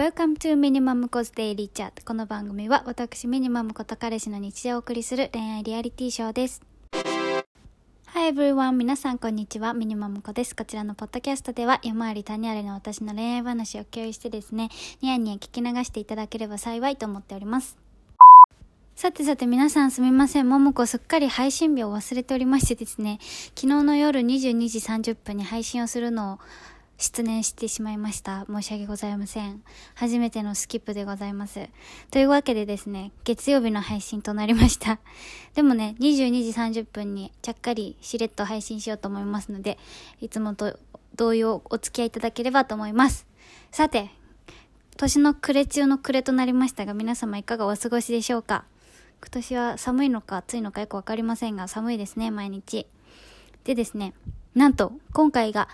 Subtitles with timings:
[0.00, 2.02] Welcome to Minimum Cause Daily Chat.
[2.06, 6.62] この番組は私ミニマムこと彼氏の日常をお送りする恋愛リアリティショーです。
[8.14, 8.72] Hi everyone.
[8.72, 9.74] 皆さんこんにちは。
[9.74, 10.56] ミニマムコです。
[10.56, 14.70] こちらのポッドキャストでは山あり谷ありの私の恋愛話を共有してですね
[15.02, 17.76] ニヤニヤ聞き流していただければ幸いと思っております。
[18.96, 20.48] さてさて皆さんすみません。
[20.48, 23.18] ももこすっかり配信日を忘れておりましてですね、
[23.54, 26.38] 昨日の夜22時30分に配信をするのを
[27.00, 28.44] 失念してしまいました。
[28.46, 29.62] 申し訳ございません。
[29.94, 31.70] 初めてのスキップでございます。
[32.10, 35.00] というわけでですね、月曜日の配信となりました。
[35.56, 39.78] でもね、22時30分にちゃっかりしれっと配信しようと思いますので、
[40.20, 40.78] いつもと
[41.16, 43.26] 同様お付き合いいただければと思います。
[43.72, 44.10] さて、
[44.98, 48.66] 年の暮れ中の暮れとなりましたが、皆様いかがお過ごしでしょうか？
[49.22, 52.86] 今年は寒いのか暑いのかよくわかりませんが、寒いですね、毎日。
[53.64, 54.12] でですね、
[54.54, 55.68] なんと、今回が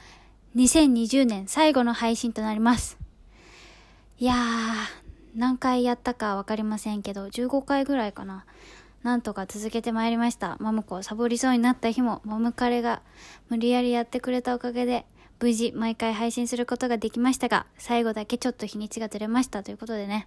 [0.57, 2.99] 2020年最後の配信となります。
[4.19, 4.37] いやー、
[5.35, 8.47] 何回やったかわかりませんけど、15回ぐらいかな。
[9.03, 10.57] なんとか続けてまいりました。
[10.59, 13.03] マムコサボりそうになった日も、マムカレが
[13.51, 15.05] 無理やりやってくれたおかげで、
[15.41, 20.27] 無事毎回配信することができましたが、最後だけちょっと日にちがずれましたということでね。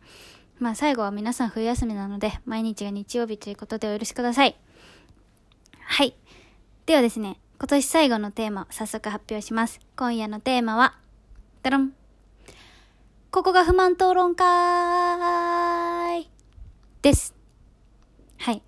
[0.60, 4.56] まあ最後は皆さん冬休みなので、毎日が日曜日ということでお許しください。
[5.82, 6.14] はい。
[6.86, 9.82] ではですね、今年最後のテーマ、早速発表します。
[9.98, 10.98] 今夜のテーマは、
[11.62, 11.92] ダラン。
[13.32, 16.30] ここが不満討論会
[17.02, 17.36] です。
[18.38, 18.64] はい。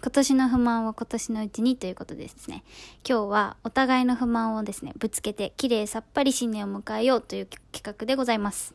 [0.00, 2.62] 今年の不満を今年のうちにということですね。
[3.04, 8.72] 今日はお互いの不満をですね、ぶつけて、綺麗さっぱり新年を迎えようという企画でございます。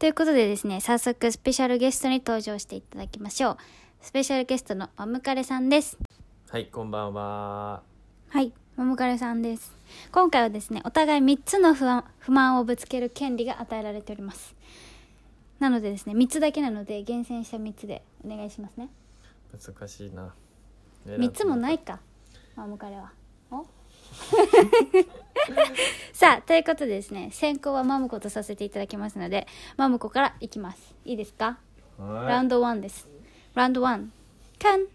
[0.00, 3.56] ということでですね、早速スペシャルゲストに登場していただきましょう。
[4.00, 5.96] スペシャルゲストのマムカレさんです。
[6.50, 7.95] はい、こんばんは。
[8.28, 9.72] はい、マムカレさんです。
[10.12, 14.54] 今回はですね、お互い3つの不安不満をぶつける権利が与えられております。
[15.58, 18.88] なのでですね、3つだけなので、厳選した3つでお願いしますね。
[19.52, 20.34] 難しいな。
[21.06, 22.00] 3つもないか、
[22.56, 23.12] マムカレは。
[23.50, 23.64] お？
[26.12, 30.94] さあ、ということでですね、先行はマムコとさせていただきますので、マムコからいきます。
[31.04, 31.58] いいですか？
[31.98, 32.60] ラウンド。
[32.60, 33.08] ド1です。
[33.54, 34.08] ラウンド1。
[34.60, 34.86] カン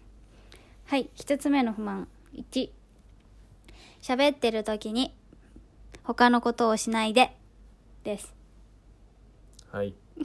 [0.86, 2.06] はい、一つ目の不満。
[2.34, 2.70] 1。
[4.02, 5.14] 喋ってる時に、
[6.02, 7.36] 他のことをしないで。
[8.04, 8.34] です。
[9.70, 9.94] はい。
[10.18, 10.24] わ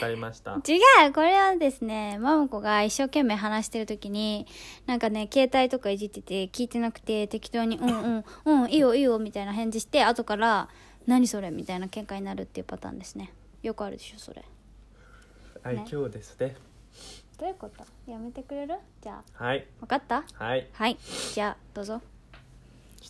[0.00, 0.52] かりました。
[0.66, 0.78] 違
[1.08, 4.46] うこれはですね、マムコが一生懸命話してる時に、
[4.86, 8.24] なんかね、携帯とかいじってて、聞いてなくて、適当に、うんうん、
[8.62, 10.68] うん、いいよいいよ、みたいな返事して、後から、
[11.06, 13.32] 何それみたいな喧嘩になるっていうパターンですね。
[13.62, 14.44] よくあるでしょ、それ。
[15.62, 16.54] はい、ね今日ですね。
[17.38, 17.84] どういうこと？
[18.10, 18.76] やめてくれる？
[19.02, 19.66] じゃあ、はい。
[19.80, 20.24] わかった？
[20.34, 20.68] はい。
[20.72, 20.96] はい。
[21.34, 22.00] じゃあ、どうぞ。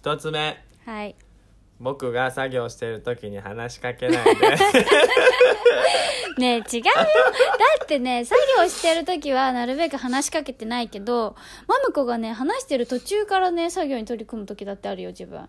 [0.04, 0.62] 一つ目。
[0.84, 1.16] はい。
[1.81, 4.48] 僕が作業してる時に話しかけないで。
[6.37, 6.82] ねえ、違うよ。
[6.84, 6.92] だ
[7.82, 11.34] ってね、作業してる時はなるべく話しかけてないけど、
[11.66, 15.48] マムコがね、話してる途中からね、作業に取り組む時だってあるよ、自分。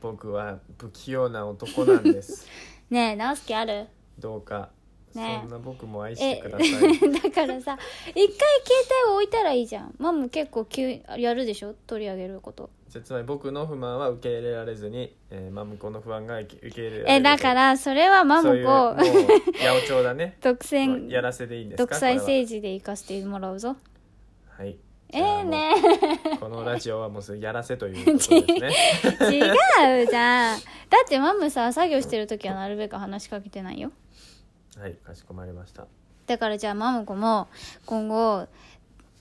[0.00, 2.48] 僕は不器用な男なんです。
[2.90, 3.86] ねえ、直す気ある？
[4.18, 4.70] どうか。
[5.14, 6.70] ねそんな僕も愛してえ、ください。
[7.22, 7.78] だからさ、
[8.10, 8.36] 一回携
[9.06, 9.94] 帯を置いたらいいじゃん。
[9.98, 11.74] マム結構急、やるでしょ？
[11.86, 12.70] 取り上げること。
[12.88, 17.10] じゃあつまり僕の不満は受け入れられずに、えー、マムコの不安が受け受け入れられる。
[17.12, 20.36] え、だから、それはマムコ、 八百長だね。
[20.42, 21.94] 独占、やらせでいいんですか？
[21.94, 23.76] 独裁政治で行かせてもらうぞ。
[24.56, 24.76] はい。
[25.14, 25.74] ええね
[26.40, 28.40] このラジオはもうやらせということですね。
[29.30, 30.58] 違うじゃん。
[30.88, 33.92] だってマムさ、作業してる時はなるべく話しかけてないよ。
[34.78, 35.86] はい、かしこまりました。
[36.26, 37.48] だからじゃあマムコも
[37.84, 38.46] 今後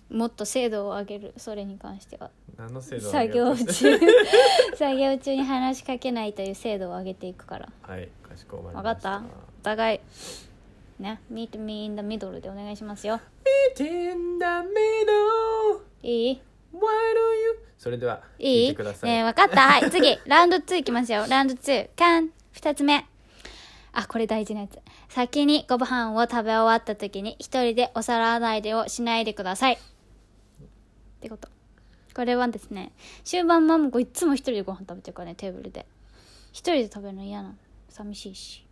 [0.09, 2.29] もっと精度を上げるそれに関しては。
[2.57, 4.07] 何の制度を作業上げようとして中。
[4.77, 7.69] 作業中に話しかけないという精度を上げていくから。
[7.81, 8.83] はい、かしこまりました。
[8.83, 9.23] 分かった？
[9.61, 9.99] お互い。
[10.99, 13.19] ね Meet me in the middle でお願いしますよ。
[13.77, 15.81] Meet in the middle.
[16.03, 16.41] いい
[16.73, 17.59] ？Why do you?
[17.77, 18.65] それでは聞い？
[18.65, 19.09] いいてください。
[19.09, 19.61] ねえ分かった？
[19.61, 20.17] はい次。
[20.25, 21.25] ラウンド2いきますよ。
[21.27, 23.05] ラウンド2カン2つ目
[23.93, 24.79] あこれ大事なやつ。
[25.09, 29.73] 先にご飯を食べ終わった時に一人でお皿洗いでをしないでください。
[29.73, 29.77] っ
[31.19, 31.49] てこと。
[32.13, 32.91] これはですね
[33.23, 35.85] 終盤マムコいっつも一人でご飯食べてるからねテーブルで。
[36.51, 37.55] 一人で食べるの嫌なの。
[37.89, 38.65] 寂しいし。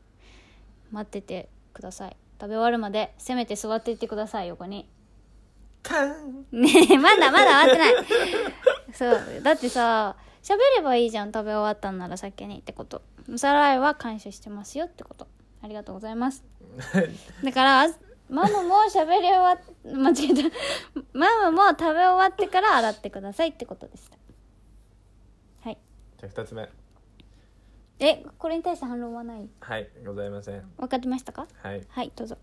[0.92, 2.16] 待っててください。
[2.40, 4.88] 食べ終わるまでせめて座っていってください横に。
[5.84, 6.46] カン。
[6.52, 7.94] ねえまだまだ終わってない。
[8.94, 9.42] そう。
[9.44, 13.02] だってさ喋ればいいじゃん食べ終わったんなら先にってこと
[13.34, 15.28] お皿洗いは感謝してますよってこと。
[15.62, 16.44] ありがとうございます。
[17.44, 17.88] だからあ
[18.30, 20.56] ママも喋り終わっ間違えた。
[21.14, 24.18] ママも食べ終わってから洗ってくださいってことでした。
[25.64, 25.78] はい。
[26.20, 26.70] じゃあ2つ目。
[28.02, 29.50] えこれに対して反論はない？
[29.60, 30.72] はいございません。
[30.78, 31.48] 分かりましたか？
[31.62, 31.86] はい。
[31.90, 32.38] はいどうぞ。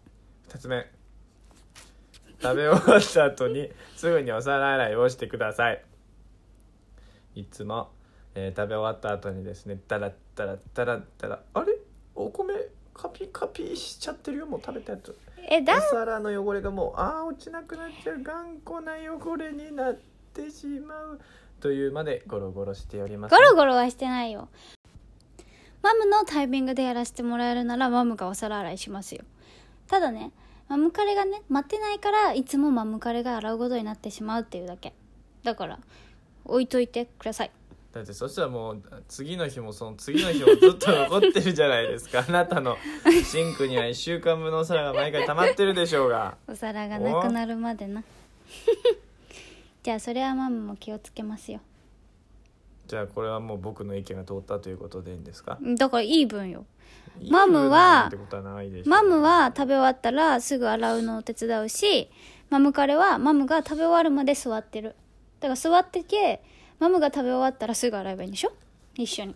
[0.48, 0.86] 2つ目。
[2.42, 5.82] 食べ終わった後にすぐにお皿洗いをしてください。
[7.34, 7.90] いつも、
[8.38, 11.72] えー食べ終わった後にですねタラッタラッタラッタラあれ？
[12.14, 12.54] お米
[12.94, 15.16] カピカピしちゃってるよもう食べたやつ。
[15.48, 18.22] えだお皿の汚れがもうあー落ちなくなっちゃう。
[18.22, 19.98] 頑固な汚れになっ
[20.34, 21.20] てしまう。
[21.60, 23.34] というまでゴロゴロしております。
[23.34, 24.48] ゴロゴロはしてないよ。
[25.82, 29.24] マムのタイミングでやらせてもらえるならマムがお皿洗いしますよ。
[29.86, 30.32] ただね
[30.68, 34.92] マムカレがね待ってないからいつもマムカレが洗うことになってしまうっていうだけ。
[35.44, 35.78] だから
[36.44, 37.50] 置いといてください
[37.92, 42.24] だってそしたらもう次の日もその次の日もずっと残ってるじゃないですか。
[42.28, 42.76] あなたの
[43.24, 46.36] シンクには1週間分のお皿が毎回溜まってるでしょうが。
[46.46, 48.02] お皿がなくなるまでな。
[49.82, 51.60] じゃあそれはマムも気をつけますよ。
[52.86, 55.58] じゃあこれはもう僕の意見が通ったということでいいんですか？
[55.76, 56.64] だからいい分よ。
[57.30, 58.10] マムは
[58.84, 62.10] マムは食べ終わったらすぐ洗うのを手伝うし
[62.50, 64.94] マムカレはマムが食べ終わるまで座ってる。
[65.40, 66.42] だから座ってけ
[66.78, 68.52] マムが食べ終わったらすぐ洗えばいいんでしょ？
[68.96, 69.34] 一緒に。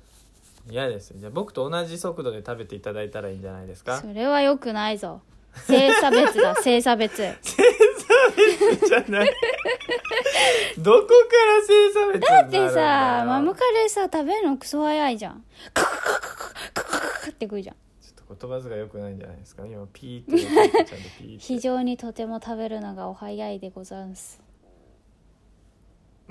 [0.70, 3.98] 嫌ですじゃあ僕と同じ速度で食べていただいたらいいんじゃないですか？
[4.00, 5.20] それはよくないぞ。
[5.66, 7.16] 性差別だ 性差別。
[7.16, 9.30] じゃない。
[10.78, 11.14] どこか
[11.46, 15.44] ら性差別だってさマムカレーさ食べるのクソ早いじゃん。
[15.74, 17.76] カクカクカクカクカクってくるじゃん。
[18.00, 19.66] ちょっと言葉遣い良くないんじゃないですか？
[19.66, 20.86] 今ピーって。
[21.38, 24.40] 非常にとても食べるのがお早いでござんす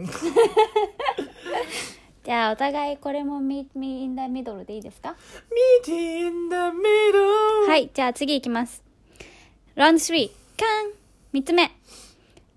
[2.24, 5.16] じゃあお互いこれもミミインダミドルでいいですか
[5.86, 8.84] ？Meet in the middle はいじゃあ次いきます。
[9.76, 10.92] ラウンド3カン
[11.34, 11.64] 3つ目。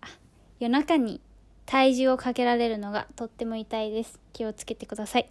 [0.00, 0.08] あ
[0.58, 1.20] 夜中に
[1.66, 4.18] 体重をかけられるのがとっても痛いです。
[4.32, 5.22] 気をつけてください。
[5.22, 5.26] っ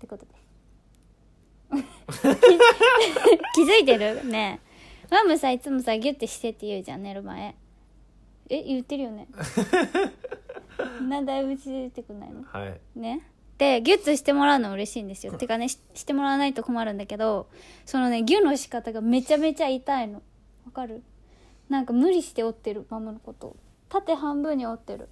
[0.00, 0.32] てことで。
[2.12, 2.22] す
[3.54, 4.24] 気づいてる？
[4.24, 4.66] ねえ。
[5.10, 7.54] マムさいつもさギュッてしてって言うじゃん寝る前
[8.48, 9.28] え言ってるよね。
[11.08, 12.42] なんで相打ち出てくんないの？
[12.44, 12.80] はい。
[12.98, 13.28] ね。
[13.58, 15.32] でギュッとしてもらうの嬉しいんですよ。
[15.32, 17.48] てかねししてもらわないと困るんだけど
[17.86, 20.22] そのねギュの仕方がめちゃめちゃ痛いの。
[20.66, 21.02] わかる？
[21.68, 22.86] なんか無理して折ってる。
[22.90, 23.48] ママのこと。
[23.48, 23.56] を
[23.88, 25.08] 縦半分に折ってる。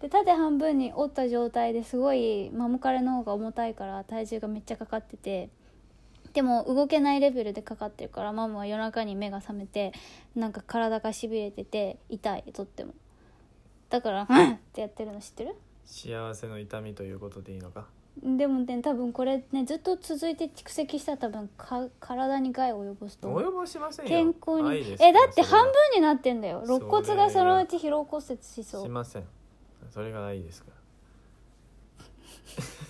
[0.00, 5.50] で縦半分に折った状態ですごいマムカレの方が重たいから体重がめっちゃかかってて
[6.32, 9.92] でも動けないレベルでかかってるからママは夜中に目が覚めて
[10.36, 12.94] なんか体がしびれてて痛いとっても。
[13.88, 15.56] だから「うん!」ってやってるの知ってる？
[15.84, 17.86] 幸せの痛みということでいいのか？
[18.22, 24.08] でもね多分これねずっと続いて蓄積したら多分か体に害を及ぼすと及ぼしませんよ。
[24.08, 24.96] 健康に。
[25.00, 26.62] えだって半分になってんだよ。
[26.64, 28.82] 肋骨がそのうち疲労骨折しそう。
[28.84, 29.24] しません。
[29.90, 30.79] それが愛ですから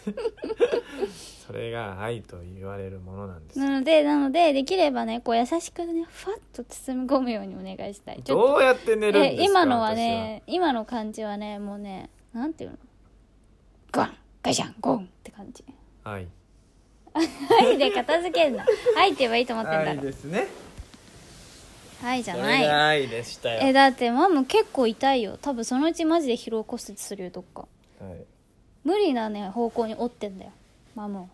[1.46, 8.22] それが愛と言われるものなんですなのでなのでできればねこう優しくねファッと包み込むようにお願いしたい。
[8.22, 12.76] ちょっどうやって寝とるんですかえ今のはね今の感じはねもうねなんていうの？
[13.92, 15.64] ゴンガシャンゴンって感じ。
[15.64, 16.28] 私は愛
[17.12, 18.64] はいで片付けんな。
[18.94, 19.90] はいって言えばいいと思ってんだろ。
[19.90, 20.46] 愛ですね。
[22.00, 23.58] はいじゃそない愛でしたよ。
[23.62, 25.36] えだってマム結構痛いよ。
[25.42, 27.66] 多分そのうちマジで疲労骨折するよどっか。
[28.00, 28.24] はい
[28.84, 30.52] 無理なね方向に折ってんだよ。
[30.94, 31.28] マムを。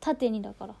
[0.00, 0.74] 縦にだから。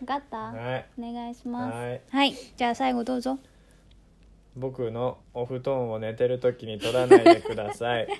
[0.00, 0.86] 分かった、はい。
[0.98, 1.74] お願いします。
[1.76, 2.00] はい。
[2.10, 2.34] はい。
[2.56, 3.38] じゃあ最後どうぞ。
[4.56, 8.06] 僕のお布団を寝てる時に取らないでください。
[8.08, 8.18] 取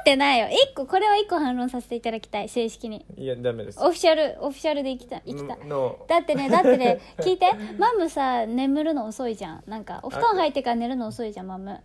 [0.00, 0.48] ってないよ。
[0.48, 2.48] 一個これは一個反論させていただきたい。
[2.48, 3.04] 正式に。
[3.16, 3.78] いやダメです。
[3.80, 5.56] オフィシャルオフィシャルで生きた生きた。
[5.56, 7.52] のだってねだってね 聞いて。
[7.76, 9.64] マムさ眠るの遅いじゃん。
[9.66, 11.80] なんかお布団入ってから寝るの遅いじゃんマム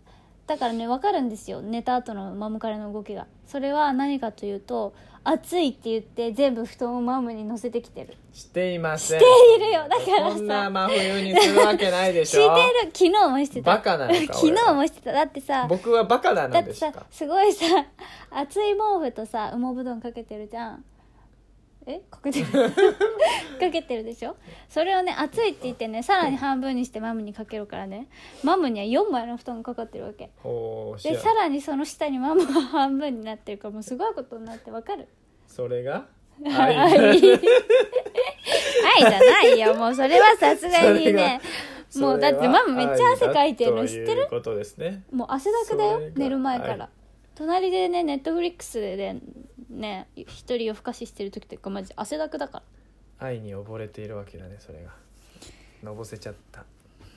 [0.48, 1.62] だからね分かるんですよ。
[1.62, 3.28] 寝た後のマムカレの動きが。
[3.48, 8.18] それは何かというと暑いって言って全部布団をマムに乗せてきてる。
[8.34, 9.20] していません。
[9.20, 9.84] しているよ。
[9.88, 12.62] だからさこんな真冬にするわけないでししてょる。
[12.94, 13.76] 昨日もしてた。
[13.76, 15.14] バカなのか昨日もしてた。
[15.14, 17.66] だってさ僕はバカなだってさのでしたすごいさ
[18.32, 20.84] 熱い毛布とさ羽毛布団かけてるじゃん
[21.86, 22.46] えかけてる。
[23.60, 24.36] かけてるでしょ？
[24.70, 28.08] それをね暑いって言ってねさらに半分にしてマムにかけるからね。
[28.44, 30.30] マムには4枚の布団がかかってるわけ。
[31.04, 35.08] でさらにその下にマムが半分になってるからもうすごいことになってわかる。
[35.48, 36.06] それが？
[36.46, 36.76] 愛。
[36.78, 39.74] 愛 愛じゃないよ。
[39.76, 41.40] もうそれはさすがにね。
[41.98, 44.28] もうだってマムめっちゃ汗かいてるの知ってる？
[45.12, 46.00] もう汗だくだよ。
[46.16, 46.90] 寝る前から、はい
[47.36, 49.20] 隣でねネットフリックスでね
[50.16, 52.64] 一人夜更かししてる時とかマジ汗だくだか
[53.20, 53.28] ら。
[53.28, 54.92] 愛に溺れているわけだねそれが。
[55.84, 56.66] のぼせちゃった。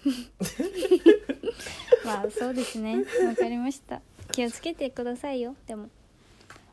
[2.04, 2.96] まあそうですね。
[3.26, 4.00] わかりました。
[4.32, 5.88] 気をつけてくださいよでも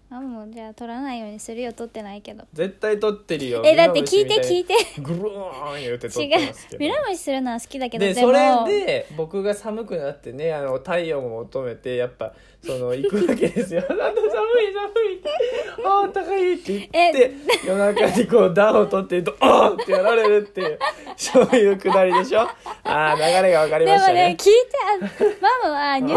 [0.09, 1.73] あもうじゃあ撮らないようにするよ。
[1.73, 2.45] 撮ってないけど。
[2.53, 3.63] 絶対撮ってるよ。
[3.65, 4.75] えだって聞いて聞いて。
[5.01, 6.79] グローン言うて撮っ違うてますけど。
[6.79, 8.27] ミラムシするのは好きだけどででも。
[8.27, 8.33] そ
[8.67, 12.33] れで僕が寒くなってねあの体温を求めてやっぱ
[12.63, 15.29] その行くわけですよ「なんだ寒い寒い」って
[15.83, 17.31] 「ああ高い」って言って
[17.67, 20.79] 夜中にこう暖を取ってると「ああ!」ってやられるっていう
[21.17, 22.41] そういうくだりでしょ？
[22.41, 24.27] ああ流れが分かりでもましたね。
[24.29, 26.15] ね聞いてあママは 入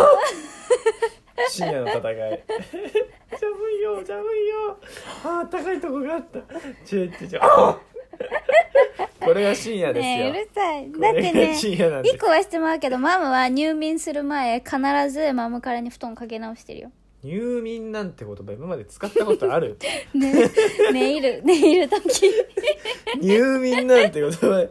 [1.50, 2.42] 深夜の戦い。
[3.38, 4.78] 寒いよ寒いよ。
[5.24, 6.40] ああ高いとこがあった。
[6.84, 7.78] ちょちょちょああ
[9.20, 10.92] これが深夜ですよ、ねえうるさい。
[10.92, 12.16] だってね深夜なんです。
[12.16, 14.76] 一個はしてもらうけどママは入眠する前必
[15.10, 16.92] ずマムからに布団かけ直してるよ。
[17.22, 19.76] 入眠なんて言葉今まで使ったことある？
[20.14, 20.32] ね
[20.92, 22.32] 寝る寝る時。
[23.20, 24.68] 入眠なんて言葉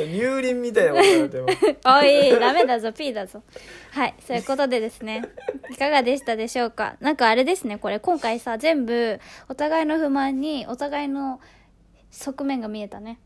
[0.00, 1.46] 入林みたいなことになっても
[2.00, 3.42] おいダメだぞ P だぞ。
[3.90, 5.22] はいそういうことでですね。
[5.70, 6.96] いかがでしたでしょうか？
[7.00, 11.40] なんかあれですねこれ今回さ全部お互いの不満にお互いの
[12.10, 13.18] 側面が見えたね。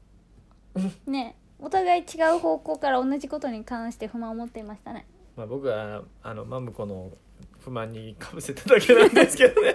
[1.06, 5.06] ねお互い違う方向から同じことに関して不満を持っていましたね。
[5.36, 7.10] まあ僕はあのマムコの
[7.64, 9.74] 不満にかぶせただけなんですけどね。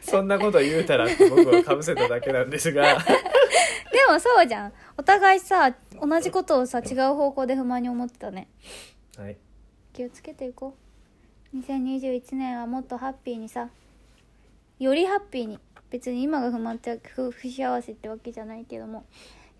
[0.00, 2.98] そんなこと言うたらって僕はかぶせただけなんですが。
[2.98, 3.00] で
[4.06, 4.72] もそうじゃん。
[4.96, 8.48] お互いさ同じことをさ違う方向で不満に思ってたね。
[9.16, 9.36] はい。
[9.92, 10.74] 気をつけていこ
[11.54, 11.56] う。
[11.56, 13.68] 2021年はもっとハッピーにさ
[14.78, 15.58] よりハッピーに。
[15.90, 19.04] 別に今が不満って不不幸せってわけじゃないけども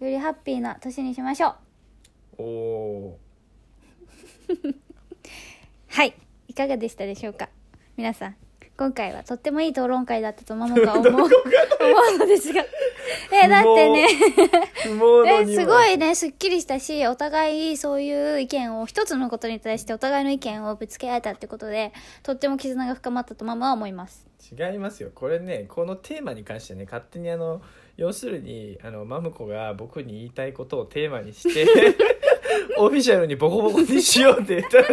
[0.00, 1.48] よりハッピーな年にしましょ
[2.38, 2.42] う。
[2.42, 3.18] おお
[5.88, 6.14] はい。
[6.48, 7.50] いかがでしたでしょうか？
[7.96, 8.36] 皆さん
[8.82, 11.12] 今回はとってもいい討論会だったとママが思う。
[11.12, 12.64] 思うのですが
[13.32, 14.08] えだってね。
[15.28, 21.92] えすごいねすっきりしたしお互いそういう意見を一つのことに対してお互いの意見をぶつけ合えたってことで
[22.24, 24.26] とっても絆が深まったとママは思います。
[24.50, 25.12] 違いますよ。
[25.14, 27.62] これねこのテーマに関してね勝手にあの
[27.96, 31.66] 要するにあのマムコが僕に言いたいことをテーマにして
[32.78, 34.86] オフィシャルにボコボコにしようって言ったら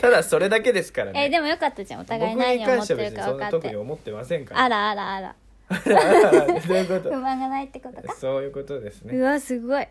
[0.00, 1.24] ただそれだけですからね。
[1.26, 2.00] えでもよかったじゃん。
[2.00, 3.50] お互い何を思ってるか分かって。
[3.52, 4.60] 特に思ってませんから。
[4.64, 5.34] あらあらあら。
[5.70, 5.74] そ
[6.74, 7.10] ういうこと？
[7.14, 8.02] 不満がないってこと？
[8.06, 9.16] かそういうことですね。
[9.16, 9.86] うわすごい。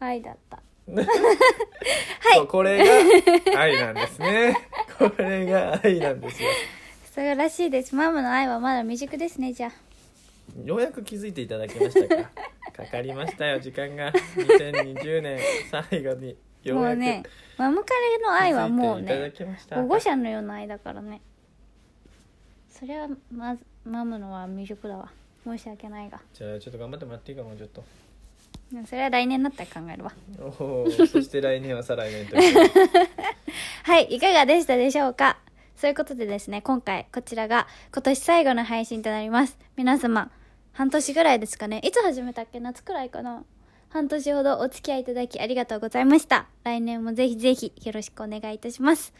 [0.00, 0.60] 愛だった。
[2.34, 4.56] そうこれが愛なんですね。
[4.98, 6.48] これが愛なんですよ。
[7.06, 7.94] 素晴らしいです。
[7.94, 9.72] ママの愛はまだ未熟ですねじゃあ。
[10.64, 12.30] ようやく気づいていただきましたか？
[12.76, 14.12] かかりましたよ時間が。
[14.36, 15.38] 2020年。
[15.90, 17.22] 最後にようやくもうね
[17.58, 21.20] マムカレの愛はもう気づいていただねきました保護者のような愛だからね。
[22.70, 25.10] それはまずマムのは未熟だわ。
[25.44, 26.20] 申し訳ないが。
[26.32, 27.84] じゃあちょっと頑張ってもらっていいかもうちょっと。
[28.72, 30.12] うんそれは来年になったら考えるわ。
[30.58, 32.70] おお そして来年は再来年という
[33.84, 35.38] はい、いかがでしたでしょうか？
[35.76, 39.56] そういうことでですね、今回こちらが今年最後の配信となります。
[39.76, 40.30] 皆様、
[40.72, 41.80] 半年ぐらいですかね。
[41.84, 42.58] いつ始めたっけ？
[42.58, 43.44] 夏くらいかな
[43.94, 46.48] 半年ほどお付き合いいただきありがとうございました。
[46.64, 49.14] 来年もぜひぜひよろしくお願いいたします。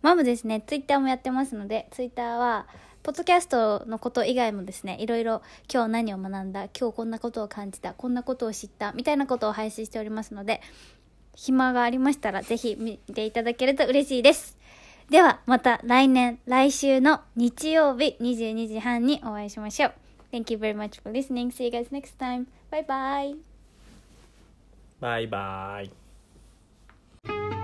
[0.00, 2.66] マムですね、ツイッターもやってますので、ツイッターは、
[3.02, 10.62] ポッドキャストのこと以外もですね、いろいろ今日何を学んだ、今日こんなことを感じた、こんなことを知った、みたいなことを配信しておりますので、
[11.34, 14.56] 暇がありましたらぜひ見ていただけると嬉しいです。
[15.10, 19.92] ではまた来年、来週の日曜日22時半にお会いしましょう。
[20.32, 21.50] Thank you very much for listening.
[21.50, 22.46] See you guys next time.
[22.70, 23.53] Bye bye.
[25.04, 27.63] バイバイ。